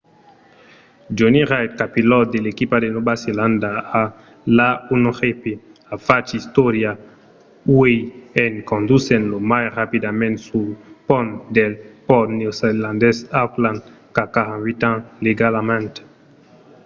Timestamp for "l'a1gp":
4.57-5.43